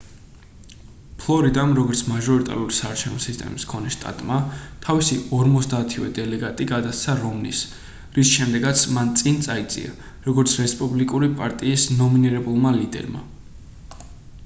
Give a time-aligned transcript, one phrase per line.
[1.23, 4.37] ფლორიდამ როგორც მაჟორიტარული საარჩევნო სისტემის მქონე შტატმა
[4.85, 7.59] თავისი ორმოცდაათივე დელეგატი გადასცა რომნის
[8.17, 9.93] რის შედეგადაც მან წინ წაიწია
[10.29, 13.23] როგორც რესპუბლიკური პარტიის ნომინირებულმა ლიდერმა